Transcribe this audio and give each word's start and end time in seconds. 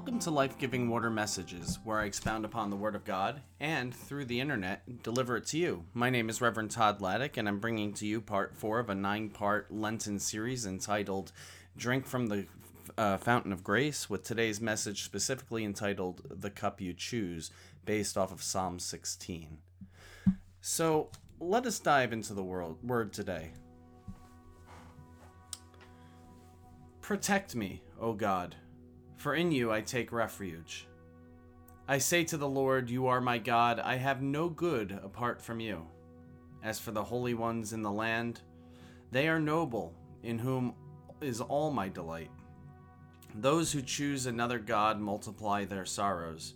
Welcome 0.00 0.18
to 0.20 0.30
Life 0.30 0.56
Giving 0.56 0.88
Water 0.88 1.10
Messages, 1.10 1.78
where 1.84 2.00
I 2.00 2.06
expound 2.06 2.46
upon 2.46 2.70
the 2.70 2.76
Word 2.76 2.94
of 2.94 3.04
God 3.04 3.42
and, 3.60 3.94
through 3.94 4.24
the 4.24 4.40
internet, 4.40 5.02
deliver 5.02 5.36
it 5.36 5.44
to 5.48 5.58
you. 5.58 5.84
My 5.92 6.08
name 6.08 6.30
is 6.30 6.40
Reverend 6.40 6.70
Todd 6.70 7.00
Laddick, 7.00 7.36
and 7.36 7.46
I'm 7.46 7.58
bringing 7.58 7.92
to 7.92 8.06
you 8.06 8.22
part 8.22 8.56
four 8.56 8.78
of 8.78 8.88
a 8.88 8.94
nine 8.94 9.28
part 9.28 9.70
Lenten 9.70 10.18
series 10.18 10.64
entitled 10.64 11.32
Drink 11.76 12.06
from 12.06 12.28
the 12.28 12.46
uh, 12.96 13.18
Fountain 13.18 13.52
of 13.52 13.62
Grace, 13.62 14.08
with 14.08 14.24
today's 14.24 14.58
message 14.58 15.04
specifically 15.04 15.66
entitled 15.66 16.22
The 16.30 16.48
Cup 16.48 16.80
You 16.80 16.94
Choose, 16.94 17.50
based 17.84 18.16
off 18.16 18.32
of 18.32 18.42
Psalm 18.42 18.78
16. 18.78 19.58
So, 20.62 21.10
let 21.40 21.66
us 21.66 21.78
dive 21.78 22.14
into 22.14 22.32
the 22.32 22.42
world, 22.42 22.78
word 22.82 23.12
today. 23.12 23.50
Protect 27.02 27.54
me, 27.54 27.82
O 28.00 28.14
God 28.14 28.56
for 29.20 29.34
in 29.34 29.52
you 29.52 29.70
I 29.70 29.82
take 29.82 30.12
refuge. 30.12 30.88
I 31.86 31.98
say 31.98 32.24
to 32.24 32.38
the 32.38 32.48
Lord, 32.48 32.88
You 32.88 33.06
are 33.08 33.20
my 33.20 33.36
God, 33.36 33.78
I 33.78 33.96
have 33.96 34.22
no 34.22 34.48
good 34.48 34.98
apart 35.04 35.42
from 35.42 35.60
you. 35.60 35.86
As 36.62 36.78
for 36.78 36.90
the 36.90 37.04
holy 37.04 37.34
ones 37.34 37.74
in 37.74 37.82
the 37.82 37.92
land, 37.92 38.40
they 39.10 39.28
are 39.28 39.38
noble, 39.38 39.92
in 40.22 40.38
whom 40.38 40.72
is 41.20 41.42
all 41.42 41.70
my 41.70 41.86
delight. 41.86 42.30
Those 43.34 43.70
who 43.70 43.82
choose 43.82 44.24
another 44.24 44.58
God 44.58 44.98
multiply 44.98 45.66
their 45.66 45.84
sorrows. 45.84 46.54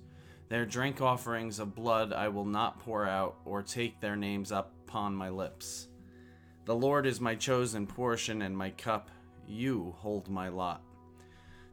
Their 0.49 0.65
drink 0.65 1.03
offerings 1.03 1.59
of 1.59 1.75
blood 1.75 2.15
I 2.15 2.29
will 2.29 2.47
not 2.47 2.81
pour 2.81 3.07
out, 3.07 3.37
or 3.45 3.63
take 3.63 4.01
their 4.01 4.17
names 4.17 4.53
up 4.53 4.73
upon 4.89 5.15
my 5.15 5.29
lips. 5.29 5.89
The 6.65 6.75
Lord 6.75 7.05
is 7.05 7.21
my 7.21 7.35
chosen 7.35 7.87
portion 7.87 8.41
and 8.41 8.57
my 8.57 8.71
cup. 8.71 9.11
You 9.47 9.95
hold 9.99 10.31
my 10.31 10.49
lot. 10.49 10.84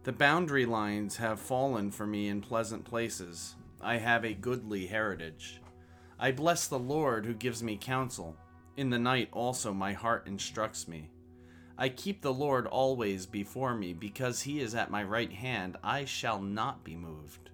The 0.04 0.12
boundary 0.12 0.66
lines 0.66 1.18
have 1.18 1.40
fallen 1.40 1.92
for 1.92 2.08
me 2.08 2.30
in 2.30 2.42
pleasant 2.42 2.84
places. 2.86 3.56
I 3.80 3.98
have 3.98 4.26
a 4.26 4.34
goodly 4.34 4.88
heritage. 4.88 5.62
I 6.20 6.32
bless 6.32 6.68
the 6.68 6.80
Lord 6.80 7.24
who 7.24 7.36
gives 7.36 7.62
me 7.62 7.78
counsel. 7.78 8.36
In 8.78 8.90
the 8.90 8.98
night 8.98 9.30
also 9.32 9.72
my 9.74 9.94
heart 9.94 10.26
instructs 10.26 10.88
me. 10.88 11.12
I 11.78 11.90
keep 11.90 12.22
the 12.22 12.34
Lord 12.34 12.66
always 12.66 13.28
before 13.28 13.76
me, 13.76 13.94
because 13.94 14.42
he 14.42 14.60
is 14.60 14.74
at 14.74 14.90
my 14.90 15.04
right 15.04 15.32
hand, 15.32 15.78
I 15.84 16.06
shall 16.06 16.42
not 16.42 16.84
be 16.84 16.96
moved. 16.96 17.52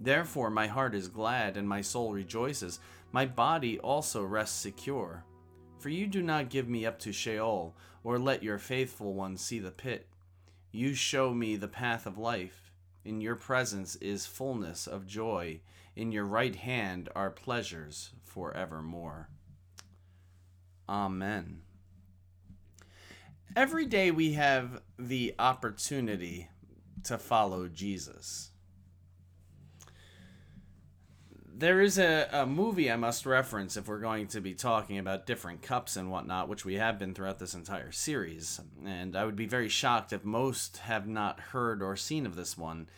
Therefore 0.00 0.50
my 0.50 0.66
heart 0.66 0.96
is 0.96 1.06
glad, 1.06 1.56
and 1.56 1.68
my 1.68 1.80
soul 1.80 2.12
rejoices. 2.12 2.80
My 3.12 3.24
body 3.24 3.78
also 3.78 4.24
rests 4.24 4.60
secure. 4.60 5.24
For 5.78 5.90
you 5.90 6.08
do 6.08 6.22
not 6.24 6.50
give 6.50 6.68
me 6.68 6.86
up 6.86 6.98
to 7.00 7.12
Sheol, 7.12 7.76
or 8.02 8.18
let 8.18 8.42
your 8.42 8.58
faithful 8.58 9.14
one 9.14 9.36
see 9.36 9.60
the 9.60 9.70
pit. 9.70 10.08
You 10.70 10.94
show 10.94 11.32
me 11.32 11.56
the 11.56 11.68
path 11.68 12.06
of 12.06 12.18
life. 12.18 12.72
In 13.04 13.20
your 13.20 13.36
presence 13.36 13.96
is 13.96 14.26
fullness 14.26 14.86
of 14.86 15.06
joy. 15.06 15.60
In 15.96 16.12
your 16.12 16.26
right 16.26 16.54
hand 16.54 17.08
are 17.16 17.30
pleasures 17.30 18.10
forevermore. 18.22 19.30
Amen. 20.88 21.62
Every 23.56 23.86
day 23.86 24.10
we 24.10 24.34
have 24.34 24.82
the 24.98 25.34
opportunity 25.38 26.48
to 27.04 27.18
follow 27.18 27.68
Jesus 27.68 28.50
there 31.58 31.80
is 31.80 31.98
a, 31.98 32.28
a 32.30 32.46
movie 32.46 32.88
I 32.88 32.94
must 32.94 33.26
reference 33.26 33.76
if 33.76 33.88
we're 33.88 33.98
going 33.98 34.28
to 34.28 34.40
be 34.40 34.54
talking 34.54 34.96
about 34.96 35.26
different 35.26 35.60
cups 35.60 35.96
and 35.96 36.08
whatnot, 36.08 36.48
which 36.48 36.64
we 36.64 36.74
have 36.74 37.00
been 37.00 37.14
throughout 37.14 37.40
this 37.40 37.54
entire 37.54 37.90
series. 37.90 38.60
And 38.86 39.16
I 39.16 39.24
would 39.24 39.34
be 39.34 39.46
very 39.46 39.68
shocked 39.68 40.12
if 40.12 40.24
most 40.24 40.76
have 40.78 41.08
not 41.08 41.40
heard 41.40 41.82
or 41.82 41.96
seen 41.96 42.26
of 42.26 42.36
this 42.36 42.56
one 42.56 42.88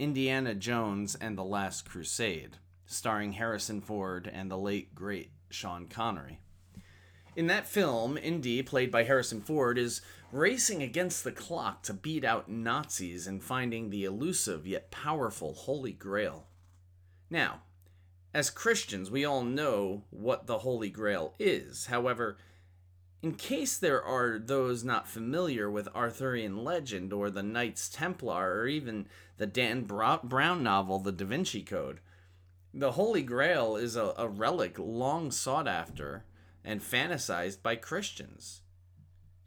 Indiana 0.00 0.56
Jones 0.56 1.14
and 1.14 1.38
the 1.38 1.44
Last 1.44 1.88
Crusade, 1.88 2.56
starring 2.86 3.34
Harrison 3.34 3.80
Ford 3.80 4.28
and 4.32 4.50
the 4.50 4.58
late, 4.58 4.96
great 4.96 5.30
Sean 5.48 5.86
Connery. 5.86 6.40
In 7.36 7.46
that 7.46 7.68
film, 7.68 8.18
Indy, 8.18 8.64
played 8.64 8.90
by 8.90 9.04
Harrison 9.04 9.40
Ford, 9.40 9.78
is 9.78 10.00
racing 10.32 10.82
against 10.82 11.22
the 11.22 11.30
clock 11.30 11.84
to 11.84 11.94
beat 11.94 12.24
out 12.24 12.48
Nazis 12.50 13.28
and 13.28 13.44
finding 13.44 13.90
the 13.90 14.04
elusive 14.04 14.66
yet 14.66 14.90
powerful 14.90 15.54
Holy 15.54 15.92
Grail. 15.92 16.48
Now, 17.30 17.60
as 18.34 18.50
Christians, 18.50 19.10
we 19.10 19.24
all 19.24 19.42
know 19.42 20.04
what 20.10 20.46
the 20.46 20.58
Holy 20.58 20.90
Grail 20.90 21.34
is. 21.38 21.86
However, 21.86 22.36
in 23.22 23.34
case 23.34 23.76
there 23.78 24.02
are 24.02 24.38
those 24.38 24.84
not 24.84 25.08
familiar 25.08 25.70
with 25.70 25.88
Arthurian 25.94 26.62
legend 26.62 27.12
or 27.12 27.30
the 27.30 27.42
Knights 27.42 27.88
Templar 27.88 28.60
or 28.60 28.66
even 28.66 29.08
the 29.38 29.46
Dan 29.46 29.82
Brown 29.82 30.62
novel, 30.62 30.98
The 30.98 31.12
Da 31.12 31.24
Vinci 31.24 31.62
Code, 31.62 32.00
the 32.72 32.92
Holy 32.92 33.22
Grail 33.22 33.76
is 33.76 33.96
a, 33.96 34.12
a 34.16 34.28
relic 34.28 34.78
long 34.78 35.30
sought 35.30 35.66
after 35.66 36.24
and 36.64 36.80
fantasized 36.80 37.62
by 37.62 37.76
Christians. 37.76 38.60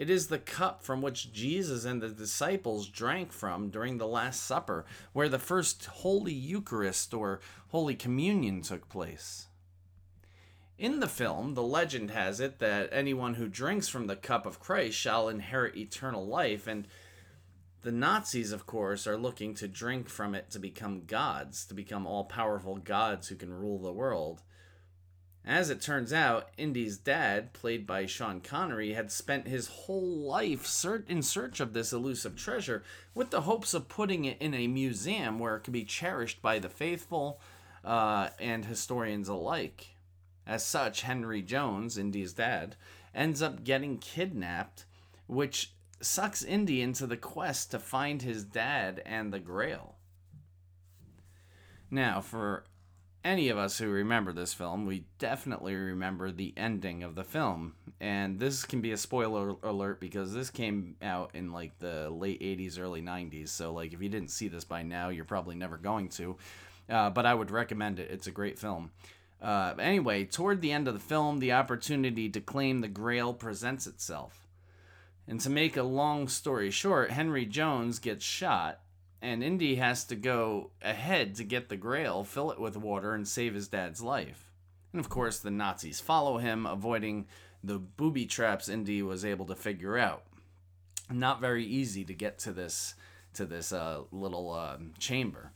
It 0.01 0.09
is 0.09 0.29
the 0.29 0.39
cup 0.39 0.81
from 0.81 1.03
which 1.03 1.31
Jesus 1.31 1.85
and 1.85 2.01
the 2.01 2.09
disciples 2.09 2.87
drank 2.87 3.31
from 3.31 3.69
during 3.69 3.99
the 3.99 4.07
Last 4.07 4.41
Supper, 4.41 4.83
where 5.13 5.29
the 5.29 5.37
first 5.37 5.85
Holy 5.85 6.33
Eucharist 6.33 7.13
or 7.13 7.39
Holy 7.67 7.93
Communion 7.93 8.63
took 8.63 8.89
place. 8.89 9.45
In 10.79 11.01
the 11.01 11.07
film, 11.07 11.53
the 11.53 11.61
legend 11.61 12.09
has 12.09 12.39
it 12.39 12.57
that 12.57 12.89
anyone 12.91 13.35
who 13.35 13.47
drinks 13.47 13.89
from 13.89 14.07
the 14.07 14.15
cup 14.15 14.47
of 14.47 14.59
Christ 14.59 14.97
shall 14.97 15.29
inherit 15.29 15.77
eternal 15.77 16.25
life, 16.25 16.65
and 16.65 16.87
the 17.83 17.91
Nazis, 17.91 18.51
of 18.51 18.65
course, 18.65 19.05
are 19.05 19.17
looking 19.17 19.53
to 19.53 19.67
drink 19.67 20.09
from 20.09 20.33
it 20.33 20.49
to 20.49 20.57
become 20.57 21.05
gods, 21.05 21.63
to 21.65 21.75
become 21.75 22.07
all 22.07 22.23
powerful 22.23 22.77
gods 22.77 23.27
who 23.27 23.35
can 23.35 23.53
rule 23.53 23.77
the 23.77 23.93
world. 23.93 24.41
As 25.45 25.71
it 25.71 25.81
turns 25.81 26.13
out, 26.13 26.49
Indy's 26.55 26.97
dad, 26.97 27.51
played 27.53 27.87
by 27.87 28.05
Sean 28.05 28.41
Connery, 28.41 28.93
had 28.93 29.11
spent 29.11 29.47
his 29.47 29.67
whole 29.67 30.19
life 30.19 30.85
in 31.07 31.23
search 31.23 31.59
of 31.59 31.73
this 31.73 31.91
elusive 31.91 32.35
treasure 32.35 32.83
with 33.15 33.31
the 33.31 33.41
hopes 33.41 33.73
of 33.73 33.89
putting 33.89 34.25
it 34.25 34.39
in 34.39 34.53
a 34.53 34.67
museum 34.67 35.39
where 35.39 35.55
it 35.55 35.61
could 35.61 35.73
be 35.73 35.83
cherished 35.83 36.43
by 36.43 36.59
the 36.59 36.69
faithful 36.69 37.39
uh, 37.83 38.29
and 38.39 38.65
historians 38.65 39.27
alike. 39.27 39.95
As 40.45 40.63
such, 40.63 41.01
Henry 41.01 41.41
Jones, 41.41 41.97
Indy's 41.97 42.33
dad, 42.33 42.75
ends 43.15 43.41
up 43.41 43.63
getting 43.63 43.97
kidnapped, 43.97 44.85
which 45.25 45.73
sucks 45.99 46.43
Indy 46.43 46.81
into 46.81 47.07
the 47.07 47.17
quest 47.17 47.71
to 47.71 47.79
find 47.79 48.21
his 48.21 48.43
dad 48.43 49.01
and 49.05 49.33
the 49.33 49.39
Grail. 49.39 49.95
Now, 51.89 52.21
for 52.21 52.63
any 53.23 53.49
of 53.49 53.57
us 53.57 53.77
who 53.77 53.89
remember 53.89 54.33
this 54.33 54.53
film, 54.53 54.85
we 54.85 55.05
definitely 55.19 55.75
remember 55.75 56.31
the 56.31 56.53
ending 56.57 57.03
of 57.03 57.15
the 57.15 57.23
film. 57.23 57.73
And 57.99 58.39
this 58.39 58.65
can 58.65 58.81
be 58.81 58.91
a 58.91 58.97
spoiler 58.97 59.55
alert 59.63 59.99
because 59.99 60.33
this 60.33 60.49
came 60.49 60.95
out 61.01 61.31
in 61.33 61.51
like 61.51 61.77
the 61.79 62.09
late 62.09 62.41
80s, 62.41 62.79
early 62.79 63.01
90s. 63.01 63.49
So, 63.49 63.73
like, 63.73 63.93
if 63.93 64.01
you 64.01 64.09
didn't 64.09 64.31
see 64.31 64.47
this 64.47 64.63
by 64.63 64.83
now, 64.83 65.09
you're 65.09 65.25
probably 65.25 65.55
never 65.55 65.77
going 65.77 66.09
to. 66.09 66.37
Uh, 66.89 67.09
but 67.09 67.25
I 67.25 67.33
would 67.33 67.51
recommend 67.51 67.99
it. 67.99 68.09
It's 68.11 68.27
a 68.27 68.31
great 68.31 68.57
film. 68.57 68.91
Uh, 69.41 69.73
anyway, 69.79 70.25
toward 70.25 70.61
the 70.61 70.71
end 70.71 70.87
of 70.87 70.93
the 70.93 70.99
film, 70.99 71.39
the 71.39 71.51
opportunity 71.51 72.29
to 72.29 72.41
claim 72.41 72.81
the 72.81 72.87
Grail 72.87 73.33
presents 73.33 73.87
itself. 73.87 74.47
And 75.27 75.39
to 75.41 75.49
make 75.49 75.77
a 75.77 75.83
long 75.83 76.27
story 76.27 76.71
short, 76.71 77.11
Henry 77.11 77.45
Jones 77.45 77.99
gets 77.99 78.25
shot 78.25 78.79
and 79.21 79.43
Indy 79.43 79.75
has 79.75 80.03
to 80.05 80.15
go 80.15 80.71
ahead 80.81 81.35
to 81.35 81.43
get 81.43 81.69
the 81.69 81.77
grail, 81.77 82.23
fill 82.23 82.51
it 82.51 82.59
with 82.59 82.75
water, 82.75 83.13
and 83.13 83.27
save 83.27 83.53
his 83.53 83.67
dad's 83.67 84.01
life. 84.01 84.51
And 84.91 84.99
of 84.99 85.09
course, 85.09 85.37
the 85.39 85.51
Nazis 85.51 85.99
follow 85.99 86.37
him, 86.37 86.65
avoiding 86.65 87.27
the 87.63 87.77
booby 87.77 88.25
traps 88.25 88.67
Indy 88.67 89.01
was 89.01 89.23
able 89.23 89.45
to 89.45 89.55
figure 89.55 89.97
out. 89.97 90.23
Not 91.09 91.41
very 91.41 91.65
easy 91.65 92.03
to 92.05 92.13
get 92.13 92.39
to 92.39 92.53
this 92.53 92.95
to 93.33 93.45
this 93.45 93.71
uh, 93.71 94.01
little 94.11 94.51
uh, 94.51 94.77
chamber. 94.99 95.53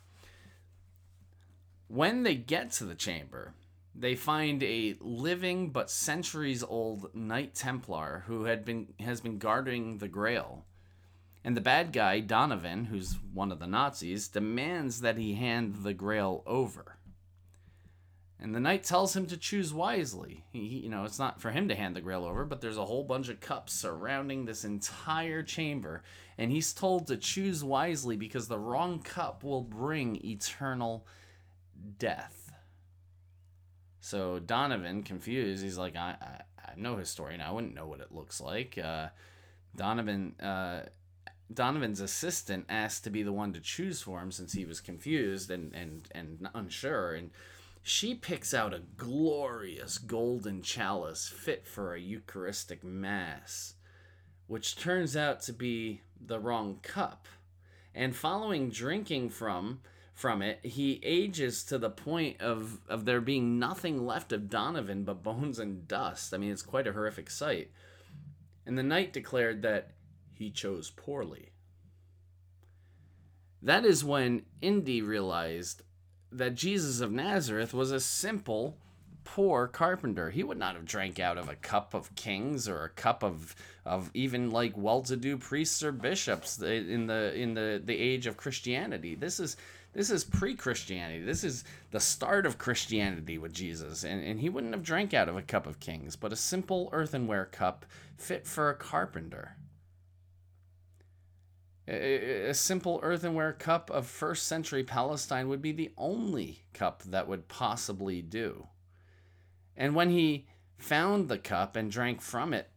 When 1.87 2.23
they 2.23 2.35
get 2.35 2.71
to 2.73 2.85
the 2.85 2.95
chamber, 2.95 3.53
they 3.93 4.15
find 4.15 4.63
a 4.63 4.95
living 4.99 5.69
but 5.71 5.89
centuries 5.89 6.63
old 6.63 7.13
Knight 7.13 7.55
Templar 7.55 8.23
who 8.27 8.45
had 8.45 8.63
been 8.63 8.93
has 8.99 9.21
been 9.21 9.37
guarding 9.37 9.97
the 9.97 10.07
Grail 10.07 10.65
and 11.45 11.55
the 11.55 11.61
bad 11.61 11.93
guy, 11.93 12.21
Donovan, 12.21 12.85
who's 12.85 13.19
one 13.31 13.51
of 13.51 13.59
the 13.59 13.67
Nazis, 13.67 14.27
demands 14.27 15.01
that 15.01 15.15
he 15.15 15.35
hand 15.35 15.83
the 15.83 15.93
grail 15.93 16.41
over. 16.47 16.97
And 18.39 18.55
the 18.55 18.59
knight 18.59 18.83
tells 18.83 19.15
him 19.15 19.27
to 19.27 19.37
choose 19.37 19.71
wisely. 19.71 20.43
He, 20.51 20.59
you 20.59 20.89
know, 20.89 21.05
it's 21.05 21.19
not 21.19 21.39
for 21.39 21.51
him 21.51 21.67
to 21.67 21.75
hand 21.75 21.95
the 21.95 22.01
grail 22.01 22.25
over, 22.25 22.45
but 22.45 22.61
there's 22.61 22.79
a 22.79 22.85
whole 22.85 23.03
bunch 23.03 23.29
of 23.29 23.41
cups 23.41 23.73
surrounding 23.73 24.45
this 24.45 24.65
entire 24.65 25.43
chamber, 25.43 26.01
and 26.35 26.51
he's 26.51 26.73
told 26.73 27.05
to 27.07 27.15
choose 27.15 27.63
wisely 27.63 28.17
because 28.17 28.47
the 28.47 28.57
wrong 28.57 28.97
cup 28.97 29.43
will 29.43 29.61
bring 29.61 30.25
eternal 30.25 31.05
death. 31.99 32.53
So 33.99 34.39
Donovan, 34.39 35.03
confused, 35.03 35.63
he's 35.63 35.77
like, 35.77 35.95
I, 35.95 36.15
I, 36.19 36.71
I'm 36.71 36.81
no 36.81 36.97
historian. 36.97 37.39
I 37.39 37.51
wouldn't 37.51 37.75
know 37.75 37.85
what 37.85 37.99
it 37.99 38.11
looks 38.11 38.41
like. 38.41 38.79
Uh, 38.83 39.09
Donovan 39.75 40.39
uh, 40.41 40.81
Donovan's 41.53 42.01
assistant 42.01 42.65
asked 42.69 43.03
to 43.03 43.09
be 43.09 43.23
the 43.23 43.33
one 43.33 43.53
to 43.53 43.59
choose 43.59 44.01
for 44.01 44.19
him 44.19 44.31
since 44.31 44.53
he 44.53 44.65
was 44.65 44.81
confused 44.81 45.51
and, 45.51 45.73
and, 45.73 46.07
and 46.13 46.49
unsure. 46.53 47.13
And 47.13 47.31
she 47.83 48.15
picks 48.15 48.53
out 48.53 48.73
a 48.73 48.81
glorious 48.97 49.97
golden 49.97 50.61
chalice 50.63 51.27
fit 51.27 51.67
for 51.67 51.93
a 51.93 51.99
Eucharistic 51.99 52.83
Mass, 52.83 53.75
which 54.47 54.75
turns 54.75 55.15
out 55.15 55.41
to 55.41 55.53
be 55.53 56.01
the 56.19 56.39
wrong 56.39 56.79
cup. 56.81 57.27
And 57.93 58.15
following 58.15 58.69
drinking 58.69 59.29
from 59.29 59.81
from 60.15 60.41
it, 60.41 60.59
he 60.63 61.01
ages 61.03 61.63
to 61.65 61.77
the 61.77 61.89
point 61.89 62.41
of, 62.41 62.79
of 62.87 63.03
there 63.03 63.19
being 63.19 63.59
nothing 63.59 64.05
left 64.05 64.31
of 64.31 64.49
Donovan 64.49 65.03
but 65.03 65.21
bones 65.21 65.59
and 65.59 65.87
dust. 65.87 66.33
I 66.33 66.37
mean, 66.37 66.51
it's 66.51 66.61
quite 66.61 66.87
a 66.87 66.93
horrific 66.93 67.29
sight. 67.29 67.69
And 68.65 68.77
the 68.77 68.83
knight 68.83 69.11
declared 69.11 69.61
that 69.63 69.91
he 70.35 70.51
chose 70.51 70.91
poorly. 70.91 71.51
That 73.61 73.85
is 73.85 74.03
when 74.03 74.43
Indy 74.61 75.01
realized 75.01 75.81
that 76.31 76.55
Jesus 76.55 77.01
of 77.01 77.11
Nazareth 77.11 77.73
was 77.73 77.91
a 77.91 77.99
simple, 77.99 78.77
poor 79.23 79.67
carpenter. 79.67 80.29
He 80.29 80.43
would 80.43 80.59
not 80.59 80.75
have 80.75 80.85
drank 80.85 81.19
out 81.19 81.37
of 81.37 81.49
a 81.49 81.55
cup 81.55 81.93
of 81.93 82.13
kings 82.15 82.69
or 82.69 82.83
a 82.83 82.89
cup 82.89 83.23
of 83.23 83.55
of 83.85 84.11
even 84.13 84.51
like 84.51 84.73
well-to-do 84.75 85.37
priests 85.37 85.83
or 85.83 85.91
bishops 85.91 86.61
in 86.61 87.07
the 87.07 87.33
in 87.33 87.53
the 87.53 87.81
the 87.83 87.97
age 87.97 88.27
of 88.27 88.37
Christianity. 88.37 89.15
This 89.15 89.39
is 89.39 89.57
this 89.93 90.11
is 90.11 90.25
pre-Christianity. 90.25 91.23
This 91.23 91.45
is 91.45 91.63
the 91.91 92.01
start 92.01 92.45
of 92.45 92.57
Christianity 92.57 93.37
with 93.37 93.53
Jesus, 93.53 94.03
and, 94.03 94.21
and 94.23 94.39
he 94.41 94.49
wouldn't 94.49 94.73
have 94.73 94.83
drank 94.83 95.13
out 95.13 95.29
of 95.29 95.37
a 95.37 95.41
cup 95.41 95.65
of 95.65 95.79
kings, 95.79 96.17
but 96.17 96.33
a 96.33 96.35
simple 96.35 96.89
earthenware 96.91 97.45
cup 97.45 97.85
fit 98.17 98.45
for 98.45 98.69
a 98.69 98.75
carpenter. 98.75 99.55
A, 101.87 102.51
simple 102.53 102.99
earthenware 103.03 103.53
cup 103.53 103.91
of 103.91 104.07
first 104.07 104.47
century 104.47 104.83
Palestine 104.83 105.47
would 105.49 105.61
be 105.61 105.71
the 105.71 105.91
only 105.97 106.63
cup 106.73 107.03
that 107.03 107.27
would 107.27 107.47
possibly 107.47 108.21
do. 108.23 108.67
And 109.77 109.93
when 109.93 110.09
he 110.09 110.47
found 110.77 111.29
the 111.29 111.37
cup 111.37 111.75
and 111.75 111.91
drank 111.91 112.21
from 112.21 112.53
it, 112.53 112.69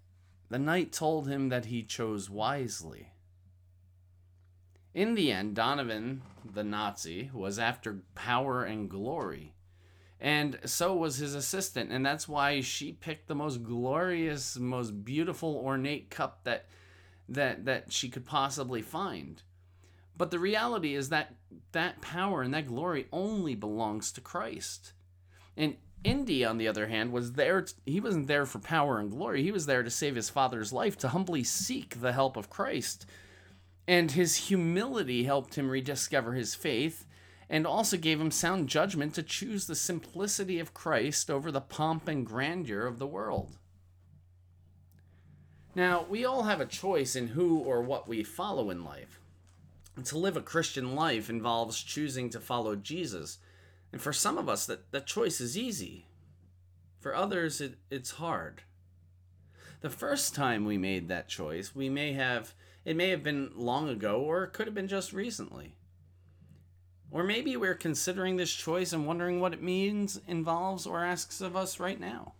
the 0.50 0.58
knight 0.58 0.92
told 0.92 1.28
him 1.28 1.48
that 1.48 1.66
he 1.66 1.82
chose 1.82 2.28
wisely. 2.28 3.12
In 4.94 5.14
the 5.14 5.32
end, 5.32 5.54
Donovan, 5.54 6.22
the 6.44 6.64
Nazi, 6.64 7.30
was 7.32 7.58
after 7.58 8.02
power 8.14 8.64
and 8.64 8.90
glory. 8.90 9.54
And 10.20 10.58
so 10.64 10.96
was 10.96 11.18
his 11.18 11.34
assistant, 11.34 11.92
and 11.92 12.04
that's 12.04 12.26
why 12.26 12.60
she 12.60 12.92
picked 12.92 13.28
the 13.28 13.34
most 13.34 13.62
glorious, 13.62 14.58
most 14.58 15.04
beautiful, 15.04 15.56
ornate 15.56 16.10
cup 16.10 16.40
that 16.44 16.66
that 17.28 17.64
that 17.64 17.92
she 17.92 18.08
could 18.08 18.24
possibly 18.24 18.82
find. 18.82 19.42
But 20.16 20.30
the 20.30 20.38
reality 20.38 20.94
is 20.94 21.10
that 21.10 21.34
that 21.72 22.00
power 22.00 22.42
and 22.42 22.52
that 22.54 22.66
glory 22.66 23.06
only 23.12 23.54
belongs 23.54 24.10
to 24.12 24.20
Christ. 24.20 24.92
And 25.56 25.76
Indy, 26.04 26.44
on 26.44 26.58
the 26.58 26.68
other 26.68 26.86
hand, 26.88 27.12
was 27.12 27.32
there. 27.32 27.66
he 27.84 28.00
wasn't 28.00 28.26
there 28.28 28.46
for 28.46 28.58
power 28.58 28.98
and 28.98 29.10
glory. 29.10 29.42
He 29.42 29.52
was 29.52 29.66
there 29.66 29.82
to 29.82 29.90
save 29.90 30.16
his 30.16 30.30
father's 30.30 30.72
life, 30.72 30.96
to 30.98 31.08
humbly 31.08 31.44
seek 31.44 32.00
the 32.00 32.12
help 32.12 32.36
of 32.36 32.50
Christ 32.50 33.06
and 33.88 34.10
his 34.10 34.36
humility 34.36 35.24
helped 35.24 35.54
him 35.54 35.70
rediscover 35.70 36.34
his 36.34 36.54
faith 36.54 37.06
and 37.48 37.66
also 37.66 37.96
gave 37.96 38.20
him 38.20 38.30
sound 38.30 38.68
judgment 38.68 39.14
to 39.14 39.22
choose 39.22 39.66
the 39.66 39.74
simplicity 39.74 40.60
of 40.60 40.74
Christ 40.74 41.30
over 41.30 41.50
the 41.50 41.62
pomp 41.62 42.06
and 42.06 42.26
grandeur 42.26 42.86
of 42.86 42.98
the 42.98 43.06
world. 43.06 43.56
Now, 45.78 46.04
we 46.10 46.24
all 46.24 46.42
have 46.42 46.60
a 46.60 46.66
choice 46.66 47.14
in 47.14 47.28
who 47.28 47.60
or 47.60 47.80
what 47.80 48.08
we 48.08 48.24
follow 48.24 48.68
in 48.68 48.82
life. 48.82 49.20
To 50.06 50.18
live 50.18 50.36
a 50.36 50.42
Christian 50.42 50.96
life 50.96 51.30
involves 51.30 51.80
choosing 51.80 52.30
to 52.30 52.40
follow 52.40 52.74
Jesus. 52.74 53.38
And 53.92 54.02
for 54.02 54.12
some 54.12 54.38
of 54.38 54.48
us, 54.48 54.66
that, 54.66 54.90
that 54.90 55.06
choice 55.06 55.40
is 55.40 55.56
easy. 55.56 56.06
For 56.98 57.14
others, 57.14 57.60
it, 57.60 57.74
it's 57.92 58.10
hard. 58.10 58.62
The 59.80 59.88
first 59.88 60.34
time 60.34 60.64
we 60.64 60.76
made 60.76 61.06
that 61.06 61.28
choice, 61.28 61.76
we 61.76 61.88
may 61.88 62.12
have 62.12 62.54
it 62.84 62.96
may 62.96 63.10
have 63.10 63.22
been 63.22 63.52
long 63.54 63.88
ago, 63.88 64.20
or 64.20 64.42
it 64.42 64.52
could 64.52 64.66
have 64.66 64.74
been 64.74 64.88
just 64.88 65.12
recently. 65.12 65.76
Or 67.12 67.22
maybe 67.22 67.56
we're 67.56 67.76
considering 67.76 68.36
this 68.36 68.52
choice 68.52 68.92
and 68.92 69.06
wondering 69.06 69.38
what 69.38 69.52
it 69.52 69.62
means, 69.62 70.20
involves, 70.26 70.88
or 70.88 71.04
asks 71.04 71.40
of 71.40 71.54
us 71.54 71.78
right 71.78 72.00
now. 72.00 72.32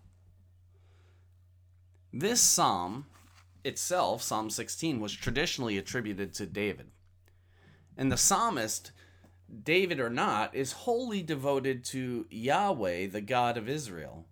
This 2.12 2.40
psalm 2.40 3.06
itself, 3.68 4.22
Psalm 4.22 4.50
16, 4.50 4.98
was 4.98 5.12
traditionally 5.12 5.78
attributed 5.78 6.34
to 6.34 6.46
David. 6.46 6.90
And 7.96 8.10
the 8.10 8.16
psalmist, 8.16 8.90
David 9.62 10.00
or 10.00 10.10
not, 10.10 10.54
is 10.54 10.72
wholly 10.72 11.22
devoted 11.22 11.84
to 11.86 12.26
Yahweh, 12.30 13.06
the 13.06 13.20
God 13.20 13.56
of 13.56 13.68
Israel. 13.68 14.24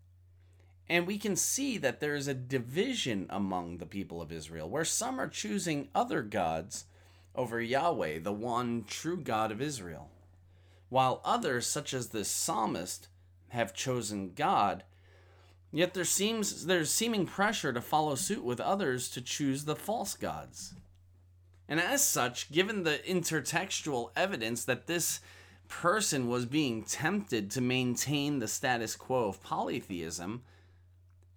And 0.89 1.07
we 1.07 1.19
can 1.19 1.37
see 1.37 1.79
that 1.79 2.01
there 2.01 2.15
is 2.15 2.29
a 2.29 2.35
division 2.35 3.27
among 3.29 3.79
the 3.79 3.87
people 3.87 4.23
of 4.23 4.31
Israel, 4.31 4.69
where 4.69 4.85
some 4.85 5.21
are 5.21 5.29
choosing 5.29 5.89
other 5.95 6.23
gods 6.23 6.85
over 7.35 7.61
Yahweh, 7.61 8.21
the 8.21 8.33
one 8.33 8.85
true 8.87 9.17
God 9.17 9.53
of 9.53 9.61
Israel, 9.61 10.11
while 10.89 11.21
others, 11.25 11.67
such 11.67 11.93
as 11.93 12.09
this 12.09 12.31
psalmist, 12.31 13.09
have 13.49 13.75
chosen 13.75 14.33
God. 14.35 14.85
Yet 15.77 15.93
there 15.93 16.07
seems 16.07 16.65
there's 16.65 16.91
seeming 16.91 17.27
pressure 17.27 17.71
to 17.71 17.83
follow 17.83 18.15
suit 18.15 18.43
with 18.43 18.61
others 18.61 19.11
to 19.11 19.21
choose 19.21 19.67
the 19.67 19.77
false 19.77 20.15
gods. 20.15 20.73
And 21.69 21.79
as 21.79 22.03
such, 22.03 22.51
given 22.51 22.83
the 22.83 22.99
intertextual 23.07 24.09
evidence 24.17 24.65
that 24.65 24.87
this 24.87 25.21
person 25.69 26.29
was 26.29 26.47
being 26.47 26.83
tempted 26.83 27.51
to 27.51 27.61
maintain 27.61 28.39
the 28.39 28.49
status 28.49 28.97
quo 28.97 29.29
of 29.29 29.43
polytheism, 29.43 30.45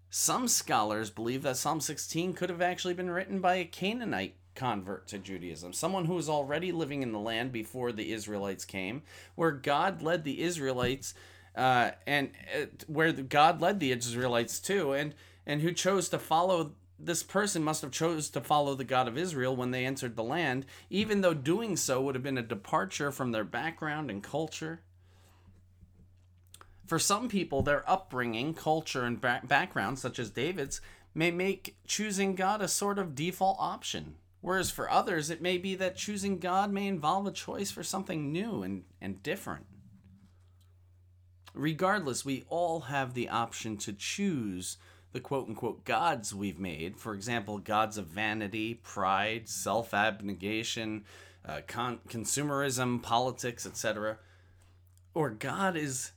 some 0.09 0.47
scholars 0.47 1.09
believe 1.09 1.41
that 1.41 1.57
Psalm 1.57 1.81
16 1.81 2.31
could 2.31 2.49
have 2.49 2.61
actually 2.61 2.93
been 2.93 3.09
written 3.09 3.41
by 3.41 3.55
a 3.55 3.65
Canaanite 3.65 4.35
convert 4.55 5.05
to 5.09 5.19
Judaism, 5.19 5.73
someone 5.73 6.05
who 6.05 6.15
was 6.15 6.29
already 6.29 6.71
living 6.71 7.03
in 7.03 7.11
the 7.11 7.19
land 7.19 7.51
before 7.51 7.91
the 7.91 8.13
Israelites 8.13 8.63
came, 8.63 9.01
where 9.35 9.51
God 9.51 10.01
led 10.01 10.23
the 10.23 10.41
Israelites, 10.41 11.13
uh, 11.59 11.91
and 12.07 12.31
uh, 12.55 12.65
where 12.87 13.11
God 13.11 13.61
led 13.61 13.79
the 13.79 13.91
Israelites 13.91 14.59
to, 14.61 14.93
and 14.93 15.13
and 15.45 15.61
who 15.61 15.73
chose 15.73 16.09
to 16.09 16.19
follow. 16.19 16.71
This 17.01 17.23
person 17.23 17.63
must 17.63 17.81
have 17.81 17.91
chose 17.91 18.29
to 18.31 18.41
follow 18.41 18.75
the 18.75 18.83
God 18.83 19.07
of 19.07 19.17
Israel 19.17 19.55
when 19.55 19.71
they 19.71 19.85
entered 19.85 20.15
the 20.15 20.23
land, 20.23 20.65
even 20.89 21.21
though 21.21 21.33
doing 21.33 21.77
so 21.77 22.01
would 22.01 22.15
have 22.15 22.23
been 22.23 22.37
a 22.37 22.41
departure 22.41 23.11
from 23.11 23.31
their 23.31 23.45
background 23.45 24.09
and 24.09 24.21
culture. 24.21 24.81
For 26.85 26.99
some 26.99 27.29
people, 27.29 27.61
their 27.61 27.89
upbringing, 27.89 28.53
culture, 28.53 29.05
and 29.05 29.21
ba- 29.21 29.41
background, 29.45 29.97
such 29.99 30.19
as 30.19 30.29
David's, 30.29 30.81
may 31.13 31.31
make 31.31 31.77
choosing 31.87 32.35
God 32.35 32.61
a 32.61 32.67
sort 32.67 32.99
of 32.99 33.15
default 33.15 33.57
option. 33.59 34.15
Whereas 34.41 34.71
for 34.71 34.89
others, 34.89 35.29
it 35.29 35.41
may 35.41 35.57
be 35.57 35.75
that 35.75 35.95
choosing 35.95 36.39
God 36.39 36.71
may 36.71 36.87
involve 36.87 37.27
a 37.27 37.31
choice 37.31 37.71
for 37.71 37.83
something 37.83 38.31
new 38.31 38.63
and, 38.63 38.83
and 38.99 39.21
different. 39.23 39.65
Regardless, 41.53 42.23
we 42.23 42.45
all 42.49 42.81
have 42.81 43.13
the 43.13 43.29
option 43.29 43.77
to 43.77 43.93
choose 43.93 44.77
the 45.11 45.19
quote 45.19 45.47
unquote 45.47 45.85
gods 45.85 46.33
we've 46.33 46.59
made. 46.59 46.97
For 46.97 47.13
example, 47.13 47.57
gods 47.57 47.97
of 47.97 48.07
vanity, 48.07 48.75
pride, 48.75 49.49
self 49.49 49.93
abnegation, 49.93 51.05
uh, 51.45 51.61
con- 51.67 51.99
consumerism, 52.07 53.01
politics, 53.01 53.65
etc. 53.65 54.17
Or 55.13 55.29
God 55.31 55.75
is 55.75 56.11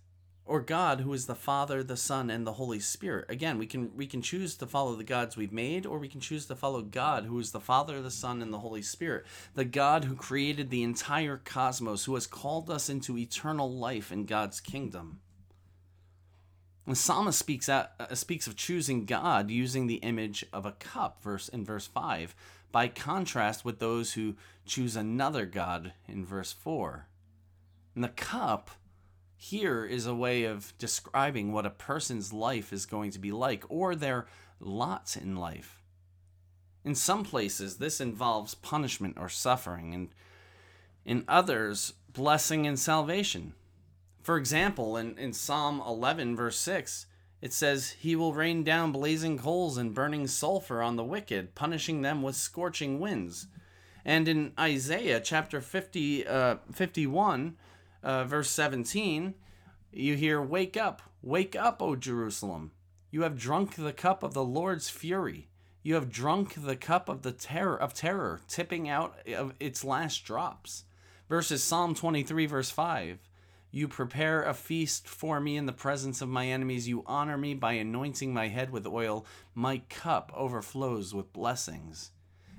or 0.44 0.61
God 0.61 1.00
who 1.00 1.12
is 1.12 1.26
the 1.26 1.34
Father, 1.34 1.82
the 1.82 1.96
Son, 1.96 2.28
and 2.28 2.46
the 2.46 2.54
Holy 2.54 2.80
Spirit. 2.80 3.26
Again, 3.28 3.58
we 3.58 3.66
can 3.66 3.96
we 3.96 4.06
can 4.06 4.22
choose 4.22 4.56
to 4.56 4.66
follow 4.66 4.96
the 4.96 5.04
gods 5.04 5.37
we've 5.37 5.52
made, 5.52 5.87
or 5.87 5.99
we 5.99 6.08
can 6.08 6.20
choose 6.20 6.46
to 6.46 6.56
follow 6.56 6.82
God 6.82 7.26
who 7.26 7.38
is 7.38 7.52
the 7.52 7.61
Father, 7.61 8.02
the 8.02 8.11
Son, 8.11 8.42
and 8.42 8.52
the 8.52 8.58
Holy 8.58 8.82
Spirit. 8.82 9.25
The 9.54 9.64
God 9.64 10.04
who 10.04 10.16
created 10.16 10.70
the 10.70 10.82
entire 10.82 11.40
cosmos, 11.44 12.04
who 12.04 12.14
has 12.14 12.26
called 12.26 12.70
us 12.70 12.88
into 12.88 13.16
eternal 13.16 13.72
life 13.72 14.11
in 14.11 14.26
God's 14.26 14.61
kingdom. 14.61 15.20
The 16.88 16.96
psalmist 16.96 17.38
speaks 17.38 17.68
out, 17.68 17.90
uh, 18.00 18.12
speaks 18.16 18.49
of 18.49 18.56
choosing 18.56 19.04
God 19.04 19.49
using 19.49 19.87
the 19.87 19.96
image 19.96 20.44
of 20.52 20.66
a 20.66 20.72
cup, 20.72 21.22
verse 21.22 21.49
in 21.49 21.64
verse 21.64 21.87
five, 21.87 22.34
by 22.72 22.88
contrast 22.88 23.64
with 23.64 23.78
those 23.78 24.14
who 24.14 24.34
choose 24.66 24.96
another 24.96 25.46
God 25.46 25.92
in 26.08 26.26
verse 26.26 26.52
four. 26.52 27.06
And 27.94 28.02
the 28.02 28.08
cup 28.08 28.72
here 29.42 29.84
is 29.84 30.06
a 30.06 30.14
way 30.14 30.44
of 30.44 30.72
describing 30.78 31.50
what 31.50 31.66
a 31.66 31.70
person's 31.70 32.32
life 32.32 32.72
is 32.72 32.87
going 32.87 33.11
to 33.11 33.18
be 33.18 33.32
like 33.32 33.64
or 33.68 33.96
their 33.96 34.25
lots 34.61 35.16
in 35.16 35.34
life. 35.34 35.82
In 36.84 36.94
some 36.94 37.25
places, 37.25 37.78
this 37.78 38.00
involves 38.00 38.54
punishment 38.54 39.16
or 39.18 39.28
suffering, 39.28 39.94
and 39.94 40.11
in 41.04 41.25
others, 41.26 41.94
blessing 42.12 42.68
and 42.68 42.78
salvation. 42.78 43.54
For 44.22 44.37
example, 44.37 44.96
in, 44.96 45.18
in 45.18 45.32
Psalm 45.32 45.82
11, 45.84 46.37
verse 46.37 46.58
6, 46.58 47.06
it 47.40 47.52
says, 47.52 47.96
He 47.99 48.14
will 48.14 48.34
rain 48.34 48.62
down 48.62 48.92
blazing 48.92 49.38
coals 49.38 49.76
and 49.76 49.92
burning 49.92 50.28
sulfur 50.28 50.80
on 50.80 50.94
the 50.94 51.02
wicked, 51.02 51.56
punishing 51.56 52.02
them 52.02 52.22
with 52.22 52.37
scorching 52.37 53.00
winds. 53.00 53.49
And 54.04 54.28
in 54.28 54.52
Isaiah 54.56 55.18
chapter 55.18 55.61
50, 55.61 56.28
uh, 56.28 56.56
51, 56.70 57.56
uh, 58.02 58.25
verse 58.25 58.50
17, 58.50 59.35
you 59.92 60.16
hear, 60.16 60.40
Wake 60.40 60.76
up, 60.76 61.02
wake 61.23 61.54
up, 61.54 61.82
O 61.82 61.97
Jerusalem. 61.97 62.73
You 63.11 63.23
have 63.23 63.38
drunk 63.38 63.75
the 63.75 63.92
cup 63.92 64.23
of 64.23 64.35
the 64.35 64.44
Lord's 64.44 64.88
fury. 64.88 65.49
You 65.82 65.94
have 65.94 66.11
drunk 66.11 66.54
the 66.56 66.76
cup 66.76 67.09
of 67.09 67.23
the 67.23 67.32
terror 67.32 67.76
of 67.76 67.92
terror, 67.92 68.40
tipping 68.49 68.88
out 68.88 69.16
of 69.28 69.52
its 69.59 69.85
last 69.85 70.25
drops. 70.25 70.85
Verses 71.28 71.62
Psalm 71.62 71.94
23, 71.94 72.47
verse 72.47 72.71
5. 72.71 73.18
You 73.75 73.88
prepare 73.88 74.42
a 74.42 74.54
feast 74.54 75.09
for 75.09 75.40
me 75.40 75.56
in 75.56 75.66
the 75.66 75.73
presence 75.73 76.21
of 76.21 76.28
my 76.28 76.47
enemies. 76.47 76.88
You 76.88 77.02
honor 77.06 77.38
me 77.38 77.54
by 77.54 77.73
anointing 77.73 78.32
my 78.32 78.49
head 78.49 78.71
with 78.71 78.87
oil. 78.87 79.26
My 79.54 79.78
cup 79.88 80.30
overflows 80.35 81.14
with 81.14 81.32
blessings. 81.32 82.11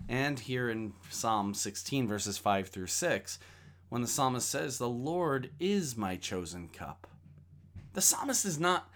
And 0.10 0.40
here 0.40 0.70
in 0.70 0.94
Psalm 1.10 1.54
16, 1.54 2.08
verses 2.08 2.38
5 2.38 2.68
through 2.68 2.88
6, 2.88 3.40
when 3.94 4.02
the 4.02 4.08
psalmist 4.08 4.50
says, 4.50 4.80
The 4.80 4.90
Lord 4.90 5.52
is 5.60 5.96
my 5.96 6.16
chosen 6.16 6.68
cup. 6.68 7.06
The 7.94 8.02
psalmist 8.02 8.44
is 8.44 8.60
not 8.60 8.90